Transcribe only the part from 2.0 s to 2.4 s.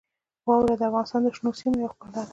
ده.